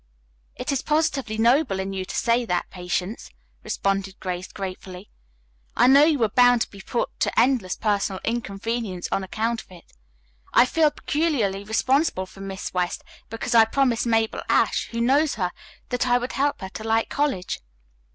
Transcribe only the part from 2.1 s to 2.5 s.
say